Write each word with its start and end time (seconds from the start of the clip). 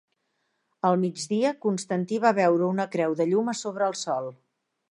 Al 0.87 0.95
migdia, 1.01 1.51
Constantí 1.65 2.19
va 2.25 2.31
veure 2.39 2.65
una 2.77 2.87
creu 2.97 3.15
de 3.21 3.29
llum 3.35 3.53
a 3.53 3.57
sobre 3.61 3.87
el 3.93 3.99
sol. 4.01 4.31